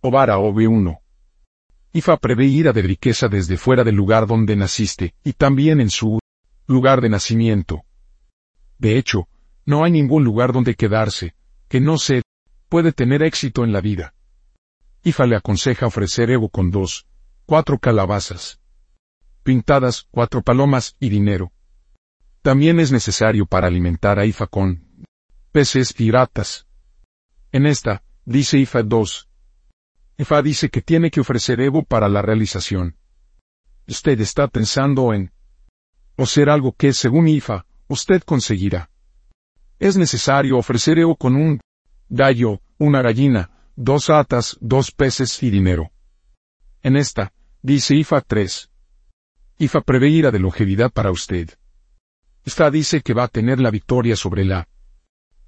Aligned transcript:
Obara 0.00 0.38
OB1. 0.38 0.98
Ifa 1.92 2.16
prevé 2.16 2.46
ira 2.46 2.72
de 2.72 2.82
riqueza 2.82 3.28
desde 3.28 3.56
fuera 3.56 3.84
del 3.84 3.96
lugar 3.96 4.26
donde 4.26 4.56
naciste, 4.56 5.14
y 5.24 5.32
también 5.32 5.80
en 5.80 5.90
su 5.90 6.18
lugar 6.66 7.00
de 7.00 7.08
nacimiento. 7.08 7.82
De 8.78 8.96
hecho, 8.96 9.28
no 9.66 9.84
hay 9.84 9.90
ningún 9.90 10.24
lugar 10.24 10.52
donde 10.52 10.74
quedarse, 10.74 11.34
que 11.68 11.80
no 11.80 11.98
se 11.98 12.22
puede 12.68 12.92
tener 12.92 13.22
éxito 13.22 13.64
en 13.64 13.72
la 13.72 13.80
vida. 13.80 14.14
Ifa 15.02 15.26
le 15.26 15.36
aconseja 15.36 15.86
ofrecer 15.86 16.30
Evo 16.30 16.48
con 16.48 16.70
dos, 16.70 17.06
cuatro 17.46 17.78
calabazas 17.78 18.60
pintadas, 19.42 20.06
cuatro 20.10 20.42
palomas 20.42 20.96
y 21.00 21.08
dinero. 21.08 21.52
También 22.42 22.80
es 22.80 22.92
necesario 22.92 23.46
para 23.46 23.66
alimentar 23.66 24.18
a 24.18 24.26
Ifa 24.26 24.46
con 24.46 24.86
peces 25.52 25.94
y 25.98 26.10
ratas. 26.10 26.66
En 27.52 27.66
esta, 27.66 28.02
dice 28.24 28.58
Ifa 28.58 28.82
2. 28.82 29.29
Ifa 30.20 30.42
dice 30.42 30.68
que 30.68 30.82
tiene 30.82 31.10
que 31.10 31.20
ofrecer 31.20 31.62
Evo 31.62 31.82
para 31.82 32.06
la 32.06 32.20
realización. 32.20 32.94
Usted 33.88 34.20
está 34.20 34.48
pensando 34.48 35.14
en 35.14 35.32
o 36.14 36.26
ser 36.26 36.50
algo 36.50 36.72
que, 36.72 36.92
según 36.92 37.26
Ifa, 37.26 37.64
usted 37.88 38.22
conseguirá. 38.24 38.90
Es 39.78 39.96
necesario 39.96 40.58
ofrecer 40.58 40.98
Evo 40.98 41.16
con 41.16 41.36
un 41.36 41.60
gallo, 42.10 42.60
una 42.76 43.00
gallina, 43.00 43.72
dos 43.76 44.10
atas, 44.10 44.58
dos 44.60 44.92
peces 44.92 45.42
y 45.42 45.48
dinero. 45.48 45.90
En 46.82 46.98
esta, 46.98 47.32
dice 47.62 47.94
IFA 47.94 48.20
3. 48.20 48.70
IFA 49.56 49.80
prevé 49.80 50.08
ira 50.10 50.30
de 50.30 50.38
longevidad 50.38 50.90
para 50.90 51.10
usted. 51.10 51.48
Esta 52.44 52.70
dice 52.70 53.00
que 53.00 53.14
va 53.14 53.24
a 53.24 53.28
tener 53.28 53.58
la 53.58 53.70
victoria 53.70 54.16
sobre 54.16 54.44
la 54.44 54.68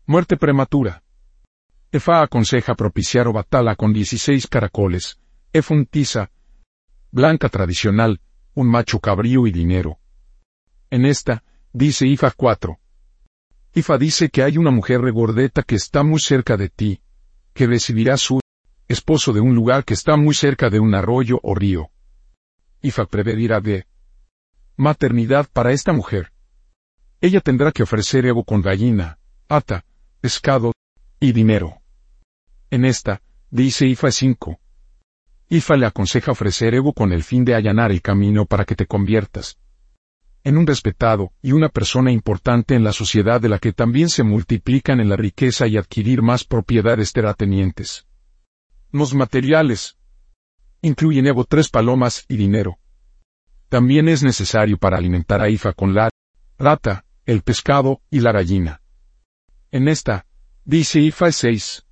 muerte 0.06 0.38
prematura. 0.38 1.02
EFA 1.94 2.22
aconseja 2.22 2.74
propiciar 2.74 3.28
o 3.28 3.34
batala 3.34 3.76
con 3.76 3.92
16 3.92 4.46
caracoles, 4.46 5.18
efuntiza, 5.52 6.30
blanca 7.10 7.50
tradicional, 7.50 8.22
un 8.54 8.68
macho 8.70 8.98
cabrío 8.98 9.46
y 9.46 9.52
dinero. 9.52 9.98
En 10.88 11.04
esta, 11.04 11.44
dice 11.70 12.06
IFA 12.06 12.30
4. 12.30 12.78
IFA 13.74 13.98
dice 13.98 14.30
que 14.30 14.42
hay 14.42 14.56
una 14.56 14.70
mujer 14.70 15.02
regordeta 15.02 15.62
que 15.62 15.74
está 15.74 16.02
muy 16.02 16.18
cerca 16.18 16.56
de 16.56 16.70
ti, 16.70 17.02
que 17.52 17.66
recibirá 17.66 18.16
su 18.16 18.40
esposo 18.88 19.34
de 19.34 19.40
un 19.40 19.54
lugar 19.54 19.84
que 19.84 19.92
está 19.92 20.16
muy 20.16 20.34
cerca 20.34 20.70
de 20.70 20.80
un 20.80 20.94
arroyo 20.94 21.40
o 21.42 21.54
río. 21.54 21.90
Ifa 22.80 23.04
preverá 23.04 23.60
de 23.60 23.86
maternidad 24.76 25.46
para 25.52 25.72
esta 25.72 25.92
mujer. 25.92 26.32
Ella 27.20 27.42
tendrá 27.42 27.70
que 27.70 27.82
ofrecer 27.82 28.24
Evo 28.24 28.44
con 28.44 28.62
gallina, 28.62 29.18
ata, 29.46 29.84
pescado 30.22 30.72
y 31.20 31.32
dinero. 31.32 31.81
En 32.72 32.86
esta, 32.86 33.20
dice 33.50 33.86
Ifa 33.86 34.10
5. 34.10 34.58
Ifa 35.50 35.76
le 35.76 35.84
aconseja 35.84 36.32
ofrecer 36.32 36.72
Evo 36.74 36.94
con 36.94 37.12
el 37.12 37.22
fin 37.22 37.44
de 37.44 37.54
allanar 37.54 37.92
el 37.92 38.00
camino 38.00 38.46
para 38.46 38.64
que 38.64 38.74
te 38.74 38.86
conviertas 38.86 39.58
en 40.42 40.56
un 40.56 40.66
respetado 40.66 41.34
y 41.42 41.52
una 41.52 41.68
persona 41.68 42.10
importante 42.10 42.74
en 42.74 42.82
la 42.82 42.94
sociedad 42.94 43.42
de 43.42 43.50
la 43.50 43.58
que 43.58 43.74
también 43.74 44.08
se 44.08 44.22
multiplican 44.22 45.00
en 45.00 45.10
la 45.10 45.16
riqueza 45.16 45.66
y 45.66 45.76
adquirir 45.76 46.22
más 46.22 46.44
propiedades 46.44 47.12
terratenientes. 47.12 48.06
Los 48.90 49.12
materiales 49.12 49.98
incluyen 50.80 51.26
Evo 51.26 51.44
tres 51.44 51.68
palomas 51.68 52.24
y 52.26 52.38
dinero. 52.38 52.78
También 53.68 54.08
es 54.08 54.22
necesario 54.22 54.78
para 54.78 54.96
alimentar 54.96 55.42
a 55.42 55.50
Ifa 55.50 55.74
con 55.74 55.92
la 55.92 56.08
rata, 56.58 57.04
el 57.26 57.42
pescado 57.42 58.00
y 58.10 58.20
la 58.20 58.32
gallina. 58.32 58.80
En 59.70 59.88
esta, 59.88 60.24
dice 60.64 61.00
Ifa 61.00 61.30
6. 61.30 61.84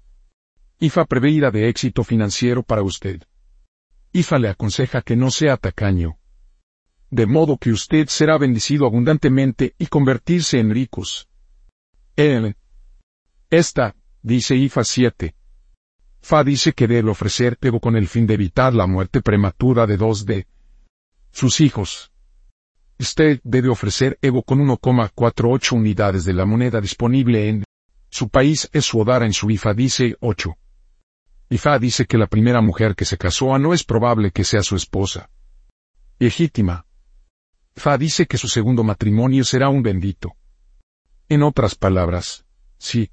Ifa 0.83 1.05
prevé 1.05 1.31
ira 1.31 1.51
de 1.51 1.69
éxito 1.69 2.03
financiero 2.05 2.63
para 2.63 2.83
usted. 2.83 3.23
Ifa 4.13 4.39
le 4.39 4.49
aconseja 4.49 5.03
que 5.03 5.15
no 5.15 5.31
sea 5.31 5.59
tacaño. 5.59 6.19
De 7.11 7.27
modo 7.27 7.59
que 7.59 7.71
usted 7.71 8.09
será 8.09 8.39
bendecido 8.39 8.87
abundantemente 8.87 9.75
y 9.79 9.89
convertirse 9.89 10.59
en 10.59 10.71
ricos. 10.71 11.29
En 12.17 12.57
esta, 13.51 13.95
dice 14.23 14.57
Ifa 14.57 14.83
7, 14.83 15.35
Fa 16.23 16.45
dice 16.45 16.73
que 16.73 16.87
debe 16.87 17.11
ofrecer 17.11 17.59
Evo 17.61 17.79
con 17.79 17.95
el 17.95 18.09
fin 18.09 18.27
de 18.27 18.35
evitar 18.35 18.73
la 18.73 18.87
muerte 18.87 19.21
prematura 19.21 19.87
de 19.87 19.99
dos 19.99 20.25
de 20.25 20.47
sus 21.31 21.61
hijos. 21.61 22.11
Usted 22.99 23.41
debe 23.45 23.69
ofrecer 23.69 24.19
Evo 24.23 24.43
con 24.45 24.67
1,48 24.67 25.73
unidades 25.73 26.25
de 26.25 26.33
la 26.33 26.47
moneda 26.47 26.81
disponible 26.81 27.51
en 27.51 27.65
su 28.09 28.31
país 28.31 28.71
es 28.73 28.87
su 28.87 28.99
odara 28.99 29.27
en 29.27 29.35
su 29.35 29.51
IFA 29.51 29.75
dice 29.75 30.17
8. 30.21 30.57
IFA 31.51 31.79
dice 31.81 32.07
que 32.07 32.17
la 32.17 32.29
primera 32.29 32.61
mujer 32.61 32.95
que 32.95 33.05
se 33.05 33.19
casó 33.19 33.55
a 33.55 33.59
no 33.59 33.75
es 33.75 33.85
probable 33.85 34.31
que 34.31 34.45
sea 34.45 34.63
su 34.63 34.77
esposa. 34.77 35.31
Legítima. 36.19 36.87
Fa 37.75 37.99
dice 37.99 38.27
que 38.27 38.39
su 38.39 38.47
segundo 38.47 38.85
matrimonio 38.85 39.43
será 39.45 39.69
un 39.69 39.83
bendito. 39.83 40.37
En 41.29 41.43
otras 41.43 41.75
palabras, 41.75 42.45
sí, 42.79 43.11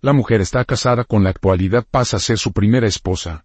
la 0.00 0.12
mujer 0.12 0.40
está 0.40 0.64
casada 0.64 1.04
con 1.04 1.22
la 1.22 1.30
actualidad 1.30 1.86
pasa 1.88 2.16
a 2.16 2.20
ser 2.20 2.36
su 2.36 2.52
primera 2.52 2.88
esposa. 2.88 3.44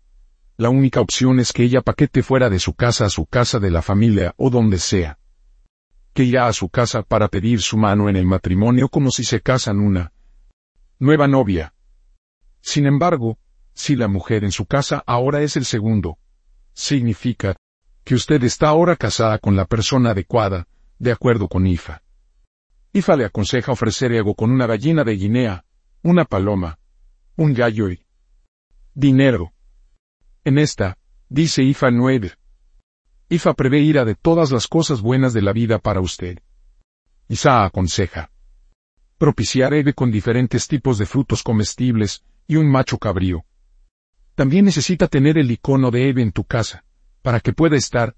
La 0.57 0.69
única 0.69 1.01
opción 1.01 1.39
es 1.39 1.53
que 1.53 1.63
ella 1.63 1.81
paquete 1.81 2.23
fuera 2.23 2.49
de 2.49 2.57
su 2.57 2.73
casa 2.73 3.05
a 3.05 3.09
su 3.09 3.27
casa 3.27 3.59
de 3.59 3.69
la 3.69 3.83
familia 3.83 4.33
o 4.37 4.49
donde 4.49 4.79
sea. 4.79 5.19
Que 6.13 6.23
irá 6.23 6.47
a 6.47 6.53
su 6.53 6.69
casa 6.69 7.03
para 7.03 7.27
pedir 7.27 7.61
su 7.61 7.77
mano 7.77 8.09
en 8.09 8.15
el 8.15 8.25
matrimonio 8.25 8.89
como 8.89 9.11
si 9.11 9.23
se 9.23 9.41
casan 9.41 9.79
una 9.79 10.13
nueva 10.97 11.27
novia. 11.27 11.75
Sin 12.59 12.87
embargo, 12.87 13.37
si 13.77 13.95
la 13.95 14.07
mujer 14.07 14.43
en 14.43 14.51
su 14.51 14.65
casa 14.65 15.03
ahora 15.05 15.43
es 15.43 15.55
el 15.55 15.63
segundo, 15.63 16.17
significa 16.73 17.55
que 18.03 18.15
usted 18.15 18.43
está 18.43 18.69
ahora 18.69 18.95
casada 18.95 19.37
con 19.37 19.55
la 19.55 19.65
persona 19.65 20.11
adecuada, 20.11 20.67
de 20.97 21.11
acuerdo 21.11 21.47
con 21.47 21.67
IFA. 21.67 22.01
IFA 22.93 23.15
le 23.17 23.25
aconseja 23.25 23.71
ofrecer 23.71 24.11
ego 24.13 24.33
con 24.33 24.49
una 24.49 24.65
gallina 24.65 25.03
de 25.03 25.15
Guinea, 25.15 25.63
una 26.01 26.25
paloma, 26.25 26.79
un 27.35 27.53
gallo 27.53 27.91
y 27.91 28.03
dinero. 28.95 29.53
En 30.43 30.57
esta, 30.57 30.97
dice 31.29 31.61
Ifa 31.61 31.91
9. 31.91 32.31
Ifa 33.29 33.53
prevé 33.53 33.81
ira 33.81 34.05
de 34.05 34.15
todas 34.15 34.49
las 34.51 34.67
cosas 34.67 35.01
buenas 35.01 35.33
de 35.33 35.43
la 35.43 35.53
vida 35.53 35.77
para 35.77 36.01
usted. 36.01 36.39
Isa 37.27 37.63
aconseja 37.63 38.31
propiciar 39.19 39.75
Eve 39.75 39.93
con 39.93 40.11
diferentes 40.11 40.67
tipos 40.67 40.97
de 40.97 41.05
frutos 41.05 41.43
comestibles 41.43 42.23
y 42.47 42.55
un 42.55 42.71
macho 42.71 42.97
cabrío. 42.97 43.45
También 44.37 44.65
necesita 44.65 45.07
tener 45.07 45.39
el 45.39 45.49
icono 45.49 45.89
de 45.89 46.09
Eve 46.09 46.21
en 46.21 46.31
tu 46.31 46.43
casa, 46.43 46.85
para 47.23 47.39
que 47.39 47.53
pueda 47.53 47.75
estar 47.75 48.15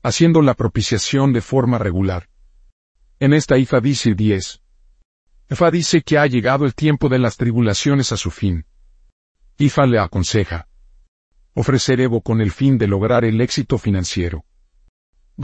haciendo 0.00 0.40
la 0.40 0.54
propiciación 0.54 1.32
de 1.32 1.40
forma 1.40 1.78
regular. 1.78 2.28
En 3.18 3.32
esta 3.32 3.58
Ifa 3.58 3.80
dice 3.80 4.14
10. 4.14 4.62
Ifa 5.50 5.70
dice 5.72 6.02
que 6.02 6.16
ha 6.16 6.28
llegado 6.28 6.64
el 6.64 6.76
tiempo 6.76 7.08
de 7.08 7.18
las 7.18 7.36
tribulaciones 7.36 8.12
a 8.12 8.16
su 8.16 8.30
fin. 8.30 8.66
Ifa 9.58 9.84
le 9.84 9.98
aconseja 9.98 10.68
ofrecer 11.54 12.00
Evo 12.00 12.20
con 12.20 12.40
el 12.40 12.52
fin 12.52 12.78
de 12.78 12.86
lograr 12.86 13.24
el 13.24 13.40
éxito 13.40 13.78
financiero. 13.78 14.44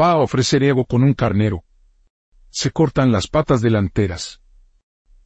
Va 0.01 0.13
a 0.13 0.19
ofrecer 0.19 0.63
Evo 0.63 0.85
con 0.85 1.03
un 1.03 1.13
carnero. 1.13 1.65
Se 2.51 2.71
cortan 2.71 3.11
las 3.11 3.27
patas 3.27 3.63
delanteras. 3.63 4.41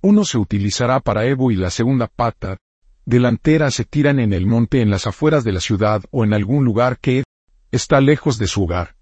Uno 0.00 0.25
se 0.25 0.38
utilizará 0.38 0.99
para 1.00 1.27
Evo 1.27 1.50
y 1.50 1.56
la 1.56 1.69
segunda 1.69 2.06
pata 2.06 2.56
delantera 3.04 3.70
se 3.70 3.84
tiran 3.84 4.18
en 4.18 4.32
el 4.32 4.46
monte 4.46 4.80
en 4.80 4.90
las 4.90 5.06
afueras 5.06 5.44
de 5.44 5.52
la 5.52 5.60
ciudad 5.60 6.02
o 6.10 6.24
en 6.24 6.32
algún 6.32 6.64
lugar 6.64 6.98
que 6.98 7.24
está 7.70 8.00
lejos 8.00 8.38
de 8.38 8.46
su 8.46 8.64
hogar. 8.64 8.96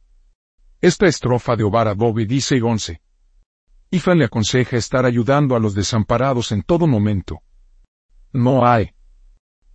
Esta 0.81 1.07
estrofa 1.07 1.57
de 1.57 1.65
Obara 1.65 1.95
Bobi 1.95 2.25
dice 2.25 2.63
11. 2.63 3.01
Ifan 3.91 4.19
le 4.19 4.25
aconseja 4.25 4.77
estar 4.77 5.05
ayudando 5.05 5.57
a 5.57 5.61
los 5.61 5.75
desamparados 5.75 6.53
en 6.53 6.63
todo 6.63 6.87
momento. 6.87 7.41
No 8.33 8.67
hay 8.67 8.93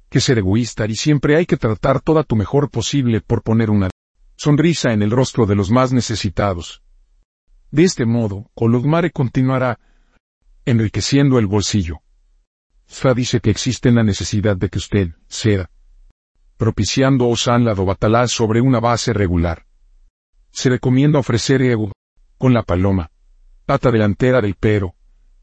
que 0.10 0.22
ser 0.22 0.38
egoísta 0.38 0.86
y 0.88 0.96
siempre 0.96 1.36
hay 1.36 1.46
que 1.46 1.58
tratar 1.58 2.00
toda 2.00 2.24
tu 2.24 2.36
mejor 2.36 2.70
posible 2.70 3.22
por 3.22 3.44
poner 3.44 3.70
una 3.70 3.90
sonrisa 4.38 4.94
en 4.94 5.02
el 5.02 5.12
rostro 5.12 5.46
de 5.46 5.56
los 5.56 5.70
más 5.70 5.92
necesitados. 5.92 6.82
De 7.72 7.84
este 7.84 8.06
modo, 8.06 8.50
Colodmare 8.56 9.12
continuará 9.12 9.80
enriqueciendo 10.64 11.38
el 11.38 11.48
bolsillo. 11.48 12.02
Fa 12.88 13.14
dice 13.14 13.40
que 13.40 13.50
existe 13.50 13.92
la 13.92 14.04
necesidad 14.04 14.56
de 14.58 14.70
que 14.70 14.78
usted 14.78 15.10
sea 15.28 15.70
propiciando 16.58 17.28
Osan 17.28 17.66
la 17.66 17.74
Batalá 17.74 18.28
sobre 18.28 18.62
una 18.62 18.80
base 18.80 19.12
regular. 19.12 19.66
Se 20.52 20.70
recomienda 20.70 21.20
ofrecer 21.20 21.62
ego 21.62 21.92
con 22.38 22.54
la 22.54 22.64
paloma 22.64 23.12
pata 23.66 23.90
delantera 23.92 24.42
del 24.42 24.56
pero, 24.56 24.94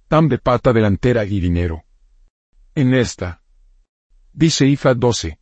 tam 0.06 0.28
de 0.28 0.38
pata 0.38 0.72
delantera 0.72 1.24
y 1.24 1.40
dinero. 1.40 1.84
En 2.74 2.94
esta, 2.94 3.42
dice 4.32 4.66
IFA 4.66 4.94
12. 4.94 5.38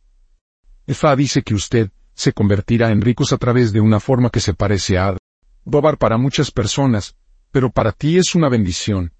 IFA 0.87 1.15
dice 1.15 1.43
que 1.43 1.53
usted 1.53 1.91
se 2.13 2.33
convertirá 2.33 2.91
en 2.91 3.01
ricos 3.01 3.31
a 3.33 3.37
través 3.37 3.71
de 3.71 3.79
una 3.79 3.99
forma 3.99 4.29
que 4.29 4.39
se 4.39 4.53
parece 4.53 4.97
a 4.97 5.15
Dobar 5.63 5.99
para 5.99 6.17
muchas 6.17 6.49
personas, 6.49 7.15
pero 7.51 7.69
para 7.69 7.91
ti 7.91 8.17
es 8.17 8.33
una 8.33 8.49
bendición. 8.49 9.13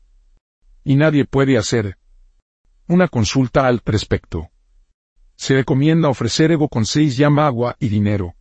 Y 0.84 0.96
nadie 0.96 1.26
puede 1.26 1.58
hacer 1.58 1.98
una 2.92 3.08
consulta 3.08 3.68
al 3.68 3.82
respecto. 3.86 4.50
Se 5.36 5.54
recomienda 5.54 6.10
ofrecer 6.10 6.52
ego 6.52 6.68
con 6.68 6.86
seis 6.86 7.16
llama 7.16 7.48
agua 7.48 7.78
y 7.80 7.88
dinero. 7.88 8.36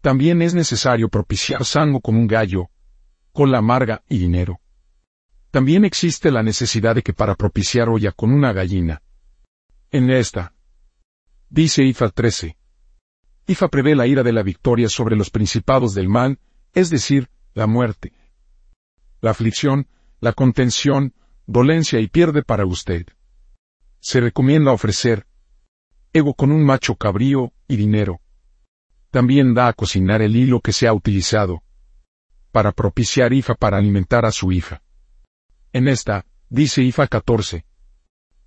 También 0.00 0.40
es 0.40 0.54
necesario 0.54 1.10
propiciar 1.10 1.66
sango 1.66 2.00
con 2.00 2.16
un 2.16 2.26
gallo, 2.26 2.70
con 3.30 3.52
la 3.52 3.58
amarga 3.58 4.02
y 4.08 4.16
dinero. 4.16 4.58
También 5.50 5.84
existe 5.84 6.30
la 6.30 6.42
necesidad 6.42 6.94
de 6.94 7.02
que 7.02 7.12
para 7.12 7.34
propiciar 7.34 7.90
olla 7.90 8.10
con 8.12 8.32
una 8.32 8.54
gallina. 8.54 9.02
En 9.90 10.10
esta, 10.10 10.54
dice 11.50 11.84
Ifa 11.84 12.08
13. 12.08 12.56
Ifa 13.48 13.68
prevé 13.68 13.94
la 13.94 14.06
ira 14.06 14.22
de 14.22 14.32
la 14.32 14.42
victoria 14.42 14.88
sobre 14.88 15.14
los 15.14 15.28
principados 15.28 15.94
del 15.94 16.08
mal, 16.08 16.38
es 16.72 16.88
decir, 16.88 17.28
la 17.52 17.66
muerte, 17.66 18.14
la 19.20 19.32
aflicción, 19.32 19.88
la 20.20 20.32
contención, 20.32 21.12
dolencia 21.46 22.00
y 22.00 22.08
pierde 22.08 22.42
para 22.42 22.64
usted. 22.64 23.06
Se 24.10 24.22
recomienda 24.22 24.72
ofrecer 24.72 25.26
ego 26.14 26.32
con 26.32 26.50
un 26.50 26.64
macho 26.64 26.94
cabrío 26.94 27.52
y 27.68 27.76
dinero. 27.76 28.22
También 29.10 29.52
da 29.52 29.68
a 29.68 29.74
cocinar 29.74 30.22
el 30.22 30.34
hilo 30.34 30.62
que 30.62 30.72
se 30.72 30.88
ha 30.88 30.94
utilizado 30.94 31.62
para 32.50 32.72
propiciar 32.72 33.34
Ifa 33.34 33.54
para 33.54 33.76
alimentar 33.76 34.24
a 34.24 34.32
su 34.32 34.50
hija. 34.50 34.82
En 35.74 35.88
esta, 35.88 36.24
dice 36.48 36.80
Ifa 36.80 37.06
14. 37.06 37.66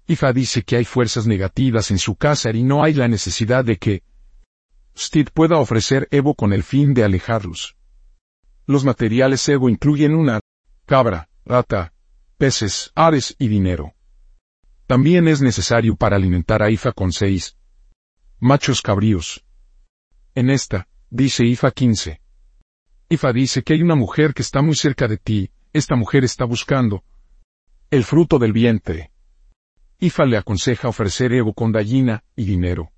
Ifa 0.07 0.33
dice 0.33 0.63
que 0.63 0.77
hay 0.77 0.83
fuerzas 0.83 1.27
negativas 1.27 1.91
en 1.91 1.99
su 1.99 2.15
casa 2.15 2.49
y 2.49 2.63
no 2.63 2.83
hay 2.83 2.95
la 2.95 3.07
necesidad 3.07 3.63
de 3.63 3.77
que 3.77 4.01
usted 4.95 5.27
pueda 5.31 5.57
ofrecer 5.59 6.07
Evo 6.09 6.33
con 6.33 6.53
el 6.53 6.63
fin 6.63 6.95
de 6.95 7.03
alejarlos. 7.03 7.77
Los 8.65 8.83
materiales 8.83 9.47
Evo 9.47 9.69
incluyen 9.69 10.15
una 10.15 10.39
cabra, 10.87 11.29
rata, 11.45 11.93
peces, 12.39 12.91
aves 12.95 13.35
y 13.37 13.47
dinero. 13.47 13.93
También 14.91 15.29
es 15.29 15.41
necesario 15.41 15.95
para 15.95 16.17
alimentar 16.17 16.61
a 16.61 16.69
Ifa 16.69 16.91
con 16.91 17.13
seis 17.13 17.55
machos 18.41 18.81
cabríos. 18.81 19.45
En 20.35 20.49
esta, 20.49 20.89
dice 21.09 21.45
Ifa 21.45 21.71
15. 21.71 22.19
Ifa 23.07 23.31
dice 23.31 23.63
que 23.63 23.71
hay 23.71 23.83
una 23.83 23.95
mujer 23.95 24.33
que 24.33 24.41
está 24.41 24.61
muy 24.61 24.75
cerca 24.75 25.07
de 25.07 25.15
ti, 25.15 25.49
esta 25.71 25.95
mujer 25.95 26.25
está 26.25 26.43
buscando 26.43 27.05
el 27.89 28.03
fruto 28.03 28.37
del 28.37 28.51
vientre. 28.51 29.13
Ifa 29.97 30.25
le 30.25 30.35
aconseja 30.35 30.89
ofrecer 30.89 31.31
Evo 31.31 31.53
con 31.53 31.71
gallina 31.71 32.25
y 32.35 32.43
dinero. 32.43 32.91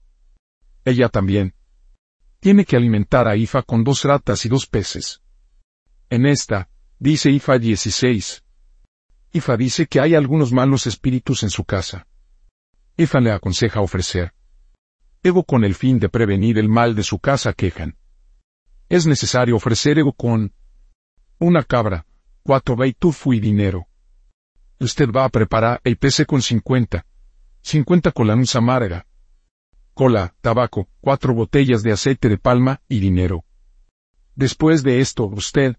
Ella 0.86 1.10
también 1.10 1.54
tiene 2.40 2.66
que 2.66 2.75
alimentar 2.75 3.28
a 3.28 3.36
Ifa 3.36 3.62
con 3.62 3.84
dos 3.84 4.04
ratas 4.04 4.48
y 4.48 4.50
dos 4.50 4.66
peces. 4.66 5.22
En 6.10 6.25
esta, 6.25 6.69
dice 6.98 7.30
Ifa 7.30 7.60
16. 7.60 8.44
Ifa 9.33 9.57
dice 9.57 9.88
que 9.88 10.00
hay 10.00 10.13
algunos 10.13 10.53
malos 10.53 10.85
espíritus 10.85 11.41
en 11.41 11.50
su 11.50 11.65
casa. 11.65 12.07
Ifa 12.95 13.19
le 13.19 13.31
aconseja 13.31 13.81
ofrecer 13.81 14.33
ego 15.24 15.44
con 15.44 15.63
el 15.63 15.74
fin 15.74 16.00
de 16.00 16.09
prevenir 16.09 16.57
el 16.59 16.68
mal 16.68 16.95
de 16.95 17.03
su 17.03 17.18
casa 17.18 17.53
quejan. 17.53 17.97
Es 18.89 19.07
necesario 19.07 19.56
ofrecer 19.56 19.97
ego 19.97 20.12
con 20.12 20.53
una 21.39 21.63
cabra, 21.63 22.06
cuatro 22.44 22.75
beitufu 22.75 23.33
y 23.33 23.39
dinero. 23.39 23.88
Usted 24.80 25.09
va 25.09 25.24
a 25.24 25.30
preparar 25.30 25.80
el 25.85 25.97
pese 25.97 26.25
con 26.25 26.41
cincuenta, 26.41 27.06
cincuenta 27.62 28.12
colanusa 28.12 28.59
amarga, 28.59 29.07
cola, 29.94 30.35
tabaco, 30.41 30.89
cuatro 31.00 31.33
botellas 31.33 31.83
de 31.83 31.94
aceite 31.94 32.27
de 32.27 32.38
palma 32.38 32.81
y 32.89 33.00
dinero. 33.00 33.45
Después 34.35 34.83
de 34.83 35.00
esto, 35.00 35.25
usted 35.25 35.77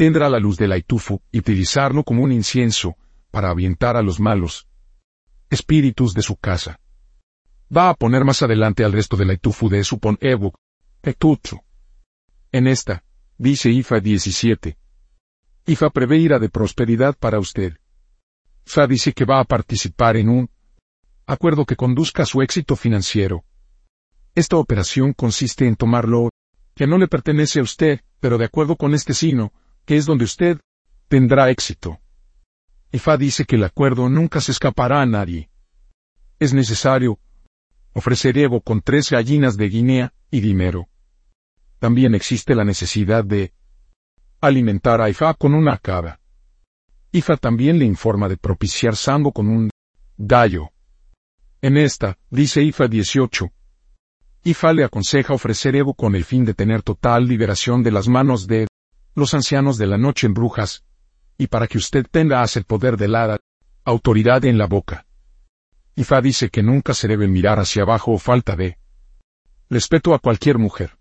tendrá 0.00 0.30
la 0.30 0.38
luz 0.38 0.56
del 0.56 0.72
aitufu 0.72 1.20
y 1.30 1.40
utilizarlo 1.40 2.04
como 2.04 2.22
un 2.22 2.32
incienso 2.32 2.96
para 3.30 3.50
avientar 3.50 3.98
a 3.98 4.02
los 4.02 4.18
malos 4.18 4.66
espíritus 5.50 6.14
de 6.14 6.22
su 6.22 6.36
casa. 6.36 6.80
Va 7.70 7.90
a 7.90 7.94
poner 7.94 8.24
más 8.24 8.40
adelante 8.40 8.82
al 8.82 8.92
resto 8.92 9.18
del 9.18 9.28
aitufu 9.28 9.68
de 9.68 9.84
su 9.84 9.98
pon 9.98 10.16
ebuk. 10.22 10.56
En 12.50 12.66
esta, 12.66 13.04
dice 13.36 13.68
IFA 13.68 14.00
17. 14.00 14.78
IFA 15.66 15.90
prevé 15.90 16.16
ira 16.16 16.38
de 16.38 16.48
prosperidad 16.48 17.14
para 17.18 17.38
usted. 17.38 17.76
FA 18.64 18.86
dice 18.86 19.12
que 19.12 19.26
va 19.26 19.38
a 19.40 19.44
participar 19.44 20.16
en 20.16 20.30
un 20.30 20.50
acuerdo 21.26 21.66
que 21.66 21.76
conduzca 21.76 22.22
a 22.22 22.26
su 22.26 22.40
éxito 22.40 22.74
financiero. 22.74 23.44
Esta 24.34 24.56
operación 24.56 25.12
consiste 25.12 25.66
en 25.66 25.76
tomarlo 25.76 26.30
que 26.74 26.86
no 26.86 26.96
le 26.96 27.06
pertenece 27.06 27.60
a 27.60 27.64
usted, 27.64 28.00
pero 28.18 28.38
de 28.38 28.46
acuerdo 28.46 28.76
con 28.76 28.94
este 28.94 29.12
signo, 29.12 29.52
es 29.96 30.06
donde 30.06 30.24
usted 30.24 30.58
tendrá 31.08 31.50
éxito. 31.50 31.98
Ifa 32.92 33.16
dice 33.16 33.44
que 33.44 33.56
el 33.56 33.64
acuerdo 33.64 34.08
nunca 34.08 34.40
se 34.40 34.52
escapará 34.52 35.00
a 35.00 35.06
nadie. 35.06 35.50
Es 36.38 36.52
necesario 36.52 37.18
ofrecer 37.92 38.38
Evo 38.38 38.60
con 38.60 38.80
tres 38.80 39.10
gallinas 39.10 39.56
de 39.56 39.68
Guinea 39.68 40.14
y 40.30 40.40
dinero. 40.40 40.88
También 41.78 42.14
existe 42.14 42.54
la 42.54 42.64
necesidad 42.64 43.24
de 43.24 43.52
alimentar 44.40 45.00
a 45.00 45.08
Ifa 45.08 45.34
con 45.34 45.54
una 45.54 45.78
cabra. 45.78 46.20
Ifa 47.12 47.36
también 47.36 47.78
le 47.78 47.84
informa 47.84 48.28
de 48.28 48.36
propiciar 48.36 48.96
sango 48.96 49.32
con 49.32 49.48
un 49.48 49.70
gallo. 50.16 50.70
En 51.60 51.76
esta, 51.76 52.16
dice 52.30 52.62
Ifa 52.62 52.88
18. 52.88 53.50
Ifa 54.44 54.72
le 54.72 54.84
aconseja 54.84 55.34
ofrecer 55.34 55.76
Evo 55.76 55.94
con 55.94 56.14
el 56.14 56.24
fin 56.24 56.44
de 56.44 56.54
tener 56.54 56.82
total 56.82 57.26
liberación 57.26 57.82
de 57.82 57.90
las 57.90 58.08
manos 58.08 58.46
de 58.46 58.66
los 59.20 59.34
ancianos 59.34 59.78
de 59.78 59.86
la 59.86 59.98
noche 59.98 60.26
en 60.26 60.34
brujas, 60.34 60.82
y 61.38 61.46
para 61.46 61.68
que 61.68 61.78
usted 61.78 62.06
tenga 62.10 62.44
el 62.44 62.64
poder 62.64 62.96
de 62.96 63.06
la 63.06 63.38
autoridad 63.84 64.44
en 64.44 64.58
la 64.58 64.66
boca. 64.66 65.06
Ifa 65.94 66.20
dice 66.20 66.48
que 66.48 66.62
nunca 66.62 66.94
se 66.94 67.06
debe 67.06 67.28
mirar 67.28 67.58
hacia 67.58 67.82
abajo 67.82 68.12
o 68.12 68.18
falta 68.18 68.56
de 68.56 68.78
respeto 69.68 70.14
a 70.14 70.18
cualquier 70.18 70.58
mujer. 70.58 70.96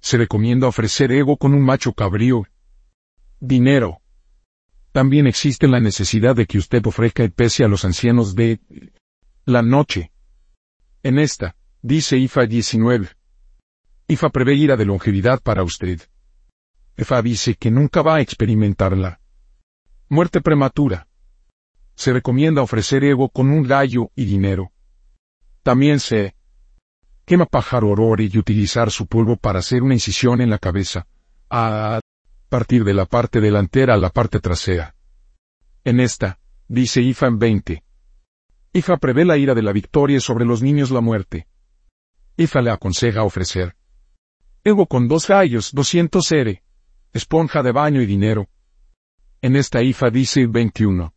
Se 0.00 0.16
recomienda 0.16 0.66
ofrecer 0.66 1.10
ego 1.12 1.36
con 1.36 1.54
un 1.54 1.64
macho 1.64 1.92
cabrío. 1.92 2.44
Dinero. 3.40 4.00
También 4.92 5.26
existe 5.26 5.68
la 5.68 5.80
necesidad 5.80 6.34
de 6.34 6.46
que 6.46 6.58
usted 6.58 6.84
ofrezca 6.86 7.22
el 7.22 7.32
pese 7.32 7.64
a 7.64 7.68
los 7.68 7.84
ancianos 7.84 8.34
de 8.34 8.60
la 9.44 9.62
noche. 9.62 10.10
En 11.02 11.18
esta, 11.18 11.56
dice 11.82 12.16
IFA 12.16 12.46
19. 12.46 13.08
IFA 14.08 14.28
prevé 14.30 14.54
ira 14.54 14.76
de 14.76 14.84
longevidad 14.84 15.40
para 15.40 15.62
usted. 15.62 16.00
IFA 16.98 17.22
dice 17.22 17.54
que 17.54 17.70
nunca 17.70 18.02
va 18.02 18.16
a 18.16 18.20
experimentarla. 18.20 19.20
Muerte 20.08 20.40
prematura. 20.40 21.06
Se 21.94 22.12
recomienda 22.12 22.60
ofrecer 22.60 23.04
ego 23.04 23.28
con 23.28 23.50
un 23.50 23.62
gallo 23.62 24.10
y 24.16 24.24
dinero. 24.24 24.72
También 25.62 26.00
se 26.00 26.34
quema 27.24 27.46
pájaro 27.46 27.90
orori 27.90 28.28
y 28.32 28.38
utilizar 28.38 28.90
su 28.90 29.06
polvo 29.06 29.36
para 29.36 29.60
hacer 29.60 29.82
una 29.82 29.94
incisión 29.94 30.40
en 30.40 30.50
la 30.50 30.58
cabeza, 30.58 31.06
a 31.50 32.00
partir 32.48 32.82
de 32.82 32.94
la 32.94 33.06
parte 33.06 33.40
delantera 33.40 33.94
a 33.94 33.98
la 33.98 34.10
parte 34.10 34.40
trasera. 34.40 34.96
En 35.84 36.00
esta, 36.00 36.40
dice 36.66 37.00
IFA 37.00 37.26
en 37.28 37.38
20. 37.38 37.84
Ifa 38.72 38.96
prevé 38.96 39.24
la 39.24 39.36
ira 39.36 39.54
de 39.54 39.62
la 39.62 39.72
victoria 39.72 40.20
sobre 40.20 40.44
los 40.44 40.62
niños 40.62 40.90
la 40.90 41.00
muerte. 41.00 41.46
Ifa 42.36 42.60
le 42.60 42.70
aconseja 42.70 43.22
ofrecer. 43.22 43.76
Ego 44.64 44.86
con 44.86 45.06
dos 45.06 45.28
gallos, 45.28 45.72
200 45.72 46.32
ere. 46.32 46.62
Esponja 47.14 47.62
de 47.62 47.72
baño 47.72 48.02
y 48.02 48.06
dinero. 48.06 48.48
En 49.40 49.56
esta 49.56 49.82
Ifa 49.82 50.10
dice 50.10 50.46
21. 50.46 51.14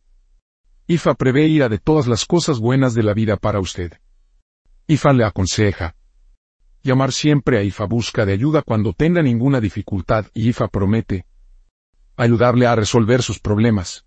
Ifa 0.86 1.14
prevé 1.14 1.46
ira 1.48 1.68
de 1.68 1.78
todas 1.78 2.06
las 2.06 2.24
cosas 2.24 2.58
buenas 2.60 2.94
de 2.94 3.02
la 3.02 3.12
vida 3.12 3.36
para 3.36 3.60
usted. 3.60 3.92
Ifa 4.86 5.12
le 5.12 5.24
aconseja. 5.24 5.94
Llamar 6.82 7.12
siempre 7.12 7.58
a 7.58 7.62
Ifa 7.62 7.84
busca 7.84 8.24
de 8.24 8.32
ayuda 8.32 8.62
cuando 8.62 8.94
tenga 8.94 9.22
ninguna 9.22 9.60
dificultad 9.60 10.26
y 10.32 10.48
Ifa 10.48 10.68
promete 10.68 11.26
ayudarle 12.16 12.66
a 12.66 12.74
resolver 12.74 13.22
sus 13.22 13.38
problemas. 13.38 14.06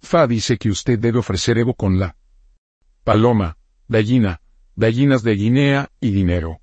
Fa 0.00 0.28
dice 0.28 0.56
que 0.56 0.70
usted 0.70 0.98
debe 1.00 1.18
ofrecer 1.18 1.58
ego 1.58 1.74
con 1.74 1.98
la 1.98 2.16
paloma, 3.02 3.56
gallina, 3.88 4.40
gallinas 4.76 5.24
de 5.24 5.34
Guinea 5.34 5.90
y 6.00 6.12
dinero. 6.12 6.60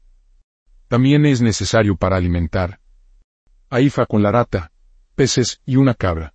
También 0.87 1.25
es 1.25 1.41
necesario 1.41 1.97
para 1.97 2.15
alimentar. 2.15 2.78
A 3.71 3.81
Ifa 3.81 4.07
con 4.07 4.23
la 4.23 4.31
rata, 4.31 4.71
peces 5.13 5.61
y 5.63 5.75
una 5.75 5.93
cabra. 5.93 6.33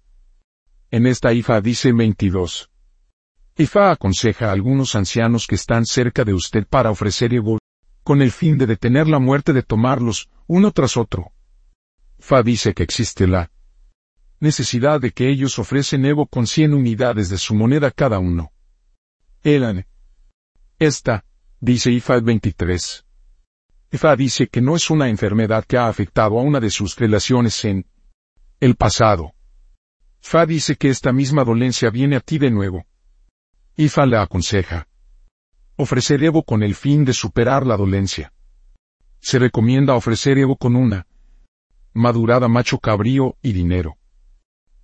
En 0.93 1.05
esta 1.07 1.33
Ifa 1.33 1.61
dice 1.61 1.93
22. 1.93 2.71
Ifa 3.57 3.91
aconseja 3.91 4.51
a 4.51 4.53
algunos 4.53 4.95
ancianos 4.95 5.49
que 5.49 5.57
están 5.57 5.85
cerca 5.85 6.23
de 6.23 6.33
usted 6.33 6.65
para 6.65 6.93
ofrecer 6.93 7.35
ego, 7.35 7.59
con 8.05 8.23
el 8.23 8.31
fin 8.31 8.57
de 8.57 8.67
detener 8.67 9.09
la 9.09 9.19
muerte 9.19 9.53
de 9.53 9.65
tomarlos, 9.65 10.31
uno 10.47 10.71
tras 10.71 10.97
otro. 10.97 11.33
Fa 12.21 12.45
dice 12.45 12.73
que 12.73 12.85
existe 12.85 13.27
la 13.27 13.51
necesidad 14.39 15.01
de 15.01 15.11
que 15.11 15.29
ellos 15.29 15.59
ofrecen 15.59 16.05
Evo 16.05 16.27
con 16.27 16.47
100 16.47 16.73
unidades 16.73 17.31
de 17.31 17.39
su 17.39 17.57
moneda 17.57 17.91
cada 17.91 18.21
uno. 18.21 18.53
Elan, 19.43 19.87
esta, 20.79 21.25
dice 21.59 21.91
IFA 21.91 22.21
23. 22.21 23.05
IFA 23.95 24.17
dice 24.17 24.49
que 24.49 24.61
no 24.61 24.75
es 24.75 24.91
una 24.91 25.09
enfermedad 25.09 25.65
que 25.65 25.79
ha 25.79 25.87
afectado 25.87 26.41
a 26.41 26.43
una 26.43 26.59
de 26.59 26.69
sus 26.69 26.97
relaciones 26.97 27.65
en 27.65 27.87
el 28.59 28.75
pasado. 28.75 29.35
Fa 30.21 30.47
dice 30.47 30.75
que 30.75 30.89
esta 30.89 31.13
misma 31.13 31.45
dolencia 31.45 31.91
viene 31.91 32.17
a 32.17 32.21
ti 32.21 32.39
de 32.39 32.51
nuevo. 32.51 32.87
Ifa 33.77 34.05
le 34.05 34.17
aconseja. 34.17 34.89
Ofrecer 35.77 36.25
Evo 36.25 36.43
con 36.43 36.65
el 36.65 36.75
fin 36.75 37.05
de 37.05 37.13
superar 37.13 37.65
la 37.65 37.77
dolencia. 37.77 38.33
Se 39.21 39.39
recomienda 39.39 39.95
ofrecer 39.95 40.39
Evo 40.39 40.57
con 40.57 40.75
una 40.75 41.07
madurada 41.93 42.49
macho 42.49 42.81
cabrío 42.81 43.37
y 43.43 43.53
dinero. 43.53 43.97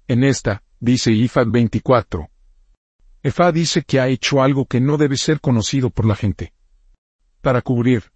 En 0.07 0.23
esta, 0.23 0.63
dice 0.79 1.11
IFA 1.11 1.47
24. 1.49 2.31
EFA 3.25 3.51
dice 3.51 3.83
que 3.83 3.99
ha 3.99 4.07
hecho 4.07 4.41
algo 4.41 4.67
que 4.67 4.81
no 4.81 4.97
debe 4.99 5.17
ser 5.17 5.41
conocido 5.41 5.91
por 5.91 6.07
la 6.07 6.15
gente. 6.15 6.53
Para 7.41 7.61
cubrir 7.61 8.13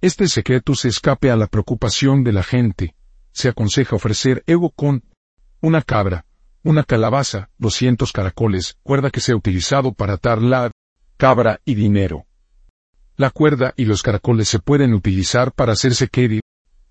este 0.00 0.28
secreto 0.28 0.74
se 0.74 0.88
escape 0.88 1.30
a 1.30 1.36
la 1.36 1.46
preocupación 1.46 2.24
de 2.24 2.32
la 2.32 2.42
gente, 2.42 2.94
se 3.32 3.48
aconseja 3.48 3.96
ofrecer 3.96 4.42
Evo 4.46 4.70
con 4.70 5.04
una 5.60 5.82
cabra, 5.82 6.24
una 6.62 6.84
calabaza, 6.84 7.50
200 7.58 8.10
caracoles, 8.12 8.78
cuerda 8.82 9.10
que 9.10 9.20
sea 9.20 9.36
utilizado 9.36 9.92
para 9.92 10.14
atar 10.14 10.40
la 10.40 10.70
cabra 11.18 11.60
y 11.66 11.74
dinero. 11.74 12.24
La 13.16 13.30
cuerda 13.30 13.74
y 13.76 13.84
los 13.84 14.02
caracoles 14.02 14.48
se 14.48 14.58
pueden 14.58 14.94
utilizar 14.94 15.52
para 15.52 15.72
hacerse 15.72 16.08
querir, 16.08 16.40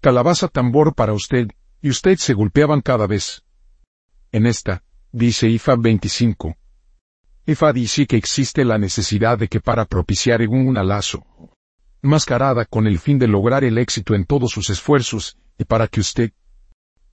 calabaza 0.02 0.48
tambor 0.48 0.94
para 0.94 1.14
usted, 1.14 1.48
y 1.82 1.90
usted 1.90 2.18
se 2.18 2.36
golpeaban 2.36 2.82
cada 2.82 3.08
vez. 3.08 3.44
En 4.32 4.46
esta, 4.46 4.84
dice 5.12 5.48
IFA 5.48 5.78
25. 5.78 6.56
IFA 7.48 7.74
dice 7.74 8.06
que 8.06 8.18
existe 8.18 8.64
la 8.64 8.78
necesidad 8.78 9.40
de 9.40 9.48
que 9.48 9.60
para 9.60 9.86
propiciar 9.86 10.48
un 10.48 10.78
alazo, 10.78 11.26
mascarada 12.02 12.66
con 12.66 12.88
el 12.88 13.00
fin 13.00 13.20
de 13.20 13.28
lograr 13.28 13.64
el 13.64 13.78
éxito 13.78 14.16
en 14.16 14.26
todos 14.26 14.52
sus 14.52 14.70
esfuerzos, 14.70 15.38
y 15.58 15.66
para 15.66 15.88
que 15.88 16.00
usted 16.00 16.32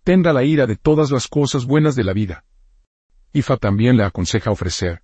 tenga 0.04 0.32
la 0.32 0.44
ira 0.44 0.66
de 0.66 0.76
todas 0.76 1.10
las 1.10 1.26
cosas 1.26 1.64
buenas 1.64 1.96
de 1.96 2.04
la 2.04 2.12
vida. 2.12 2.44
IFA 3.32 3.56
también 3.56 3.96
le 3.96 4.04
aconseja 4.04 4.50
ofrecer 4.50 5.02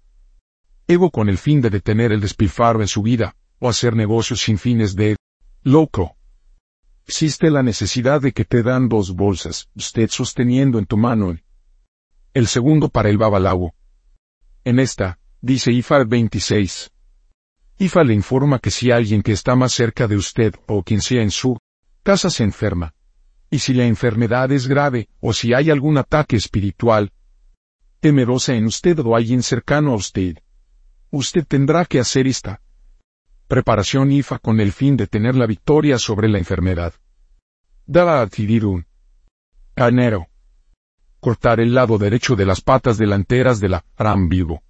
Evo 0.87 1.11
con 1.11 1.29
el 1.29 1.39
fin 1.39 1.61
de 1.61 1.71
detener 1.71 2.13
el 2.13 2.21
despilfarro 2.21 2.83
en 2.83 2.89
su 2.89 3.03
vida, 3.03 3.37
o 3.59 3.69
hacer 3.69 3.95
negocios 3.95 4.41
sin 4.41 4.59
fines 4.59 4.97
de 4.97 5.17
loco. 5.63 6.17
Existe 7.07 7.51
la 7.51 7.63
necesidad 7.63 8.21
de 8.21 8.33
que 8.33 8.45
te 8.45 8.63
dan 8.63 8.89
dos 8.89 9.15
bolsas, 9.15 9.69
usted 9.75 10.09
sosteniendo 10.11 10.79
en 10.79 10.87
tu 10.87 10.97
mano 10.97 11.37
el 12.35 12.47
segundo 12.47 12.89
para 12.89 13.11
el 13.11 13.19
babalao. 13.19 13.75
En 14.65 14.79
esta, 14.79 15.19
dice 15.41 15.73
IFA 15.73 16.05
26. 16.05 16.92
IFA 17.83 18.05
le 18.05 18.15
informa 18.15 18.61
que 18.61 18.71
si 18.71 18.93
alguien 18.93 19.23
que 19.23 19.33
está 19.33 19.57
más 19.57 19.73
cerca 19.73 20.07
de 20.07 20.15
usted 20.17 20.55
o 20.69 20.85
quien 20.85 21.01
sea 21.01 21.21
en 21.21 21.33
su 21.33 21.59
casa 22.05 22.31
se 22.31 22.45
enferma, 22.45 22.95
y 23.51 23.59
si 23.59 23.75
la 23.75 23.85
enfermedad 23.85 24.53
es 24.53 24.69
grave 24.69 25.09
o 25.21 25.33
si 25.33 25.53
hay 25.53 25.69
algún 25.69 25.99
ataque 25.99 26.37
espiritual, 26.37 27.11
temerosa 27.99 28.55
en 28.55 28.67
usted 28.67 29.01
o 29.01 29.17
alguien 29.17 29.43
cercano 29.43 29.95
a 29.95 29.97
usted, 29.97 30.37
usted 31.11 31.45
tendrá 31.45 31.85
que 31.85 31.99
hacer 31.99 32.29
esta 32.29 32.61
preparación 33.49 34.13
IFA 34.13 34.39
con 34.39 34.61
el 34.61 34.71
fin 34.71 34.97
de 34.97 35.09
tener 35.09 35.35
la 35.35 35.47
victoria 35.47 35.99
sobre 35.99 36.29
la 36.29 36.39
enfermedad. 36.39 36.95
Daba 37.85 38.21
a 38.21 38.23
adquirir 38.23 38.65
un 38.65 38.87
canero. 39.75 40.29
Cortar 41.19 41.59
el 41.59 41.75
lado 41.75 41.99
derecho 41.99 42.37
de 42.37 42.47
las 42.47 42.61
patas 42.61 42.97
delanteras 42.97 43.59
de 43.59 43.71
la 43.71 43.85
ram 43.97 44.29
vivo. 44.29 44.63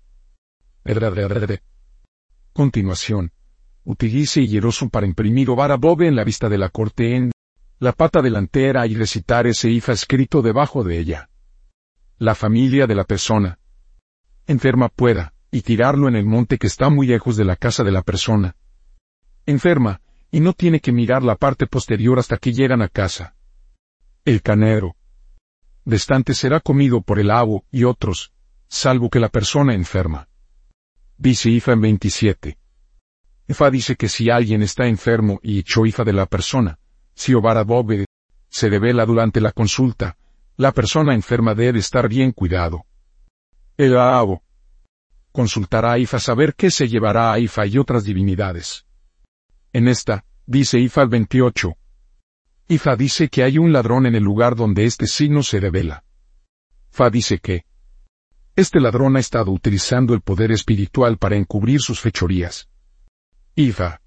Continuación. 2.52 3.32
Utilice 3.84 4.46
hieroso 4.46 4.88
para 4.90 5.06
imprimir 5.06 5.48
o 5.48 5.56
vara 5.56 5.76
bobe 5.76 6.06
en 6.06 6.14
la 6.14 6.24
vista 6.24 6.48
de 6.48 6.58
la 6.58 6.68
corte 6.68 7.16
en 7.16 7.32
la 7.78 7.92
pata 7.92 8.20
delantera 8.20 8.86
y 8.86 8.94
recitar 8.94 9.46
ese 9.46 9.70
IFA 9.70 9.92
escrito 9.92 10.42
debajo 10.42 10.84
de 10.84 10.98
ella. 10.98 11.30
La 12.18 12.34
familia 12.34 12.86
de 12.86 12.94
la 12.94 13.04
persona 13.04 13.58
enferma 14.46 14.88
pueda, 14.88 15.34
y 15.50 15.62
tirarlo 15.62 16.08
en 16.08 16.16
el 16.16 16.26
monte 16.26 16.58
que 16.58 16.66
está 16.66 16.90
muy 16.90 17.06
lejos 17.06 17.36
de 17.36 17.44
la 17.44 17.56
casa 17.56 17.84
de 17.84 17.92
la 17.92 18.02
persona. 18.02 18.56
Enferma, 19.46 20.00
y 20.30 20.40
no 20.40 20.52
tiene 20.52 20.80
que 20.80 20.92
mirar 20.92 21.22
la 21.22 21.36
parte 21.36 21.66
posterior 21.66 22.18
hasta 22.18 22.36
que 22.36 22.52
llegan 22.52 22.82
a 22.82 22.88
casa. 22.88 23.34
El 24.24 24.42
canero. 24.42 24.96
Destante 25.84 26.34
será 26.34 26.60
comido 26.60 27.02
por 27.02 27.18
el 27.18 27.30
abo 27.30 27.64
y 27.70 27.84
otros, 27.84 28.32
salvo 28.68 29.10
que 29.10 29.20
la 29.20 29.28
persona 29.28 29.74
enferma. 29.74 30.28
Dice 31.24 31.50
IFA 31.50 31.76
27. 31.76 32.58
IFA 33.46 33.70
dice 33.70 33.94
que 33.94 34.08
si 34.08 34.28
alguien 34.28 34.60
está 34.60 34.88
enfermo 34.88 35.38
y 35.40 35.60
echó 35.60 35.86
IFA 35.86 36.02
de 36.02 36.12
la 36.12 36.26
persona, 36.26 36.80
si 37.14 37.32
Obara 37.32 37.62
Bobe 37.62 38.06
se 38.48 38.68
revela 38.68 39.06
durante 39.06 39.40
la 39.40 39.52
consulta, 39.52 40.16
la 40.56 40.72
persona 40.72 41.14
enferma 41.14 41.54
debe 41.54 41.78
estar 41.78 42.08
bien 42.08 42.32
cuidado. 42.32 42.86
El 43.76 43.96
abo, 43.96 44.42
consultará 45.30 45.92
a 45.92 45.98
Ifa 46.00 46.18
saber 46.18 46.56
qué 46.56 46.72
se 46.72 46.88
llevará 46.88 47.32
a 47.32 47.38
Ifa 47.38 47.66
y 47.66 47.78
otras 47.78 48.02
divinidades. 48.02 48.84
En 49.72 49.86
esta, 49.86 50.24
dice 50.44 50.80
Ifa 50.80 51.04
28. 51.04 51.76
Ifa 52.66 52.96
dice 52.96 53.28
que 53.28 53.44
hay 53.44 53.58
un 53.58 53.72
ladrón 53.72 54.06
en 54.06 54.16
el 54.16 54.24
lugar 54.24 54.56
donde 54.56 54.86
este 54.86 55.06
signo 55.06 55.44
se 55.44 55.60
revela. 55.60 56.02
Fa 56.90 57.10
dice 57.10 57.38
que 57.38 57.64
este 58.54 58.80
ladrón 58.80 59.16
ha 59.16 59.20
estado 59.20 59.50
utilizando 59.50 60.14
el 60.14 60.20
poder 60.20 60.52
espiritual 60.52 61.16
para 61.16 61.36
encubrir 61.36 61.80
sus 61.80 62.00
fechorías. 62.00 62.68
Ifa 63.54 64.02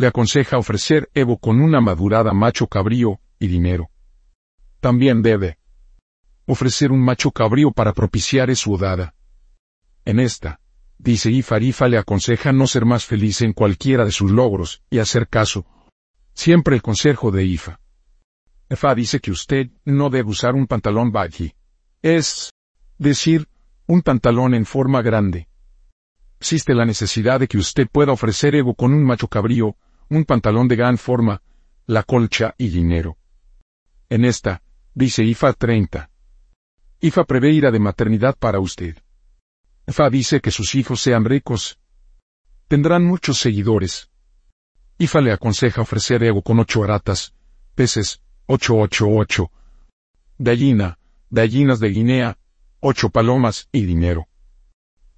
le 0.00 0.06
aconseja 0.06 0.56
ofrecer 0.56 1.10
Evo 1.12 1.36
con 1.36 1.60
una 1.60 1.82
madurada 1.82 2.32
macho 2.32 2.66
cabrío 2.68 3.20
y 3.38 3.48
dinero. 3.48 3.90
También 4.80 5.20
debe 5.20 5.58
ofrecer 6.46 6.90
un 6.90 7.04
macho 7.04 7.30
cabrío 7.30 7.70
para 7.70 7.92
propiciar 7.92 8.54
su 8.56 8.72
odada. 8.72 9.14
En 10.06 10.18
esta, 10.18 10.58
dice 10.96 11.30
Ifarifa 11.30 11.86
le 11.86 11.98
aconseja 11.98 12.50
no 12.50 12.66
ser 12.66 12.86
más 12.86 13.04
feliz 13.04 13.42
en 13.42 13.52
cualquiera 13.52 14.06
de 14.06 14.10
sus 14.10 14.30
logros, 14.30 14.82
y 14.88 15.00
hacer 15.00 15.28
caso. 15.28 15.66
Siempre 16.32 16.74
el 16.74 16.80
consejo 16.80 17.30
de 17.30 17.44
Ifa. 17.44 17.78
Ifa 18.70 18.94
dice 18.94 19.20
que 19.20 19.30
usted 19.30 19.68
no 19.84 20.08
debe 20.08 20.30
usar 20.30 20.54
un 20.54 20.66
pantalón 20.66 21.12
baggy. 21.12 21.52
Es 22.00 22.54
decir, 22.96 23.49
un 23.90 24.02
pantalón 24.02 24.54
en 24.54 24.66
forma 24.66 25.02
grande. 25.02 25.48
Existe 26.38 26.74
la 26.74 26.84
necesidad 26.84 27.40
de 27.40 27.48
que 27.48 27.58
usted 27.58 27.88
pueda 27.90 28.12
ofrecer 28.12 28.54
ego 28.54 28.74
con 28.74 28.94
un 28.94 29.02
macho 29.04 29.26
cabrío, 29.26 29.76
un 30.08 30.24
pantalón 30.24 30.68
de 30.68 30.76
gran 30.76 30.96
forma, 30.96 31.42
la 31.86 32.04
colcha 32.04 32.54
y 32.56 32.68
dinero. 32.68 33.18
En 34.08 34.24
esta, 34.24 34.62
dice 34.94 35.24
Ifa 35.24 35.52
30. 35.54 36.08
Ifa 37.00 37.24
prevé 37.24 37.50
ira 37.50 37.72
de 37.72 37.80
maternidad 37.80 38.36
para 38.38 38.60
usted. 38.60 38.96
Fa 39.88 40.08
dice 40.08 40.40
que 40.40 40.52
sus 40.52 40.76
hijos 40.76 41.00
sean 41.00 41.24
ricos. 41.24 41.80
Tendrán 42.68 43.04
muchos 43.04 43.38
seguidores. 43.38 44.08
Ifa 44.98 45.20
le 45.20 45.32
aconseja 45.32 45.80
ofrecer 45.80 46.22
ego 46.22 46.42
con 46.42 46.60
ocho 46.60 46.84
ratas, 46.84 47.34
peces, 47.74 48.22
ocho 48.46 48.76
ocho 48.76 49.08
ocho. 49.08 49.50
Gallina, 50.38 51.00
gallinas 51.28 51.80
de 51.80 51.88
Guinea, 51.88 52.38
ocho 52.80 53.10
palomas 53.10 53.68
y 53.72 53.84
dinero. 53.84 54.28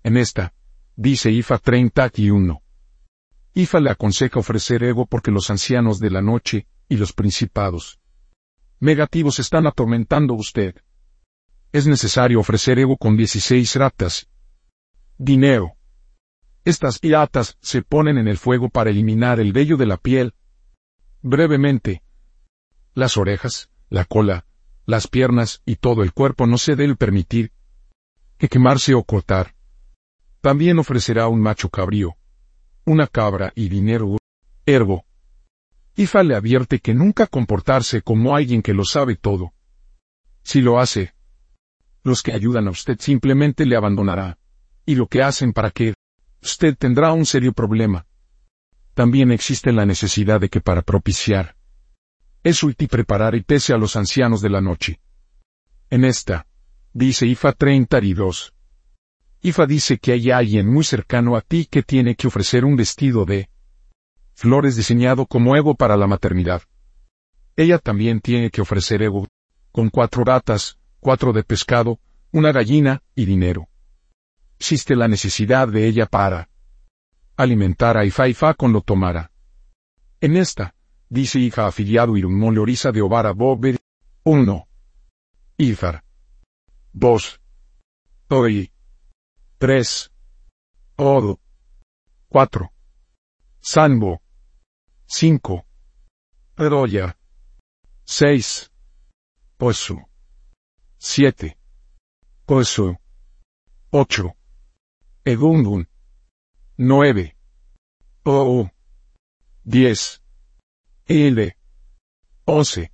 En 0.02 0.16
esta, 0.16 0.52
dice 0.96 1.30
Ifa 1.30 1.58
31. 1.58 2.62
Ifa 3.54 3.80
le 3.80 3.90
aconseja 3.90 4.40
ofrecer 4.40 4.82
ego 4.82 5.06
porque 5.06 5.30
los 5.30 5.50
ancianos 5.50 5.98
de 5.98 6.10
la 6.10 6.22
noche 6.22 6.66
y 6.88 6.96
los 6.96 7.12
principados 7.12 7.98
negativos 8.80 9.38
están 9.38 9.66
atormentando 9.66 10.34
usted. 10.34 10.74
Es 11.70 11.86
necesario 11.86 12.40
ofrecer 12.40 12.80
ego 12.80 12.96
con 12.96 13.16
16 13.16 13.76
ratas 13.76 14.28
Dinero. 15.18 15.76
Estas 16.64 16.98
piratas 16.98 17.56
se 17.60 17.82
ponen 17.82 18.18
en 18.18 18.26
el 18.26 18.38
fuego 18.38 18.70
para 18.70 18.90
eliminar 18.90 19.38
el 19.38 19.52
vello 19.52 19.76
de 19.76 19.86
la 19.86 19.98
piel. 19.98 20.34
Brevemente. 21.20 22.02
Las 22.94 23.16
orejas, 23.16 23.70
la 23.88 24.04
cola, 24.04 24.46
las 24.92 25.08
piernas 25.08 25.62
y 25.64 25.76
todo 25.76 26.02
el 26.02 26.12
cuerpo 26.12 26.46
no 26.46 26.58
se 26.58 26.76
debe 26.76 26.94
permitir 26.94 27.50
que 28.36 28.48
quemarse 28.48 28.92
o 28.92 29.02
cortar. 29.02 29.54
También 30.42 30.78
ofrecerá 30.78 31.28
un 31.28 31.40
macho 31.40 31.70
cabrío, 31.70 32.16
una 32.84 33.06
cabra 33.06 33.52
y 33.56 33.70
dinero 33.70 34.18
ergo. 34.66 35.06
Ifa 35.96 36.22
le 36.22 36.34
advierte 36.34 36.78
que 36.80 36.92
nunca 36.92 37.26
comportarse 37.26 38.02
como 38.02 38.36
alguien 38.36 38.60
que 38.60 38.74
lo 38.74 38.84
sabe 38.84 39.16
todo. 39.16 39.54
Si 40.42 40.60
lo 40.60 40.78
hace, 40.78 41.14
los 42.02 42.22
que 42.22 42.32
ayudan 42.32 42.68
a 42.68 42.70
usted 42.70 42.98
simplemente 43.00 43.64
le 43.64 43.76
abandonará 43.76 44.36
y 44.84 44.94
lo 44.96 45.06
que 45.06 45.22
hacen 45.22 45.54
para 45.54 45.70
que 45.70 45.94
usted 46.42 46.76
tendrá 46.76 47.14
un 47.14 47.24
serio 47.24 47.54
problema. 47.54 48.04
También 48.92 49.32
existe 49.32 49.72
la 49.72 49.86
necesidad 49.86 50.38
de 50.38 50.50
que 50.50 50.60
para 50.60 50.82
propiciar 50.82 51.56
es 52.42 52.62
útil 52.62 52.88
preparar 52.88 53.34
y 53.34 53.42
pese 53.42 53.72
a 53.72 53.78
los 53.78 53.96
ancianos 53.96 54.40
de 54.40 54.50
la 54.50 54.60
noche. 54.60 55.00
En 55.90 56.04
esta, 56.04 56.46
dice 56.92 57.26
Ifa 57.26 57.52
32. 57.52 58.54
Ifa 59.40 59.66
dice 59.66 59.98
que 59.98 60.12
hay 60.12 60.30
alguien 60.30 60.72
muy 60.72 60.84
cercano 60.84 61.36
a 61.36 61.40
ti 61.40 61.66
que 61.66 61.82
tiene 61.82 62.14
que 62.14 62.26
ofrecer 62.26 62.64
un 62.64 62.76
vestido 62.76 63.24
de 63.24 63.48
flores 64.34 64.76
diseñado 64.76 65.26
como 65.26 65.56
ego 65.56 65.74
para 65.74 65.96
la 65.96 66.06
maternidad. 66.06 66.62
Ella 67.56 67.78
también 67.78 68.20
tiene 68.20 68.50
que 68.50 68.60
ofrecer 68.60 69.02
ego, 69.02 69.28
con 69.70 69.90
cuatro 69.90 70.24
ratas, 70.24 70.78
cuatro 71.00 71.32
de 71.32 71.42
pescado, 71.42 71.98
una 72.30 72.50
gallina 72.52 73.02
y 73.14 73.24
dinero 73.24 73.68
existe 74.62 74.94
la 74.94 75.08
necesidad 75.08 75.66
de 75.66 75.88
ella 75.88 76.06
para 76.06 76.48
alimentar 77.36 77.96
a 77.96 78.04
Ifaifa 78.04 78.54
con 78.54 78.72
lo 78.72 78.80
tomara. 78.80 79.32
En 80.20 80.36
esta, 80.36 80.76
dice 81.12 81.38
hija 81.38 81.66
afiliado 81.66 82.16
Irumón 82.16 82.54
Leorisa 82.54 82.90
de 82.90 83.02
Obara 83.02 83.32
Bober, 83.32 83.78
1. 84.24 84.66
Ifar. 85.58 86.02
2. 86.94 87.40
Oi. 88.30 88.72
3. 89.58 90.10
Odo. 90.96 91.38
4. 92.28 92.72
Sanbo. 93.60 94.22
5. 95.06 95.66
Edoya. 96.56 97.18
6. 98.06 98.72
Posu. 99.58 100.00
7. 100.98 101.58
Posu. 102.46 102.96
8. 103.90 104.34
Egundun. 105.26 105.86
9. 106.78 107.36
Oo. 108.24 108.70
10. 109.64 110.21
L. 111.14 111.54
11. 112.46 112.90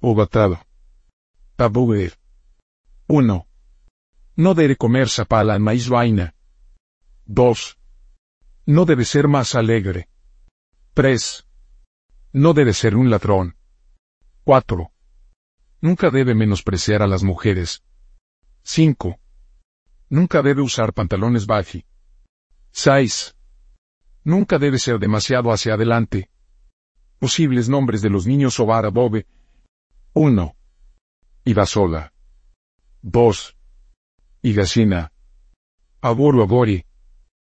Obatado. 0.00 0.64
Tabuer. 1.56 2.12
1. 3.08 3.46
No 4.36 4.54
debe 4.54 4.76
comer 4.76 5.08
zapala 5.08 5.58
maíz 5.58 5.88
vaina. 5.88 6.36
2. 7.26 7.76
No 8.66 8.84
debe 8.84 9.04
ser 9.04 9.26
más 9.26 9.56
alegre. 9.56 10.08
3. 10.94 11.44
No 12.32 12.52
debe 12.52 12.72
ser 12.72 12.94
un 12.94 13.10
ladrón. 13.10 13.56
4. 14.44 14.92
Nunca 15.80 16.10
debe 16.10 16.36
menospreciar 16.36 17.02
a 17.02 17.08
las 17.08 17.24
mujeres. 17.24 17.82
5. 18.62 19.18
Nunca 20.08 20.40
debe 20.40 20.62
usar 20.62 20.92
pantalones 20.92 21.46
baji. 21.46 21.84
6. 22.70 23.34
Nunca 24.22 24.60
debe 24.60 24.78
ser 24.78 25.00
demasiado 25.00 25.50
hacia 25.50 25.74
adelante. 25.74 26.30
Posibles 27.24 27.70
nombres 27.70 28.02
de 28.02 28.10
los 28.10 28.26
niños 28.26 28.60
Ovara 28.60 28.90
Bobe. 28.90 29.26
1. 30.12 30.54
Ibasola. 31.46 32.12
2. 33.00 33.56
Igasina. 34.42 35.10
Aboru 36.02 36.42
Abori. 36.42 36.84